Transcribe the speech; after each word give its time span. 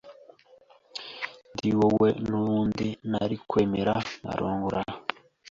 ndi 1.53 1.69
wowe 1.79 2.09
n’ 2.25 2.29
ubundi 2.39 2.87
nari 3.09 3.37
kwemera 3.49 3.93
nkarongora 4.19 4.81